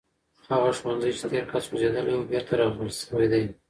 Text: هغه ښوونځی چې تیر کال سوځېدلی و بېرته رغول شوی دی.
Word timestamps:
هغه 0.51 0.69
ښوونځی 0.77 1.11
چې 1.17 1.25
تیر 1.31 1.45
کال 1.49 1.61
سوځېدلی 1.67 2.13
و 2.15 2.27
بېرته 2.31 2.53
رغول 2.61 2.89
شوی 3.01 3.27
دی. 3.31 3.43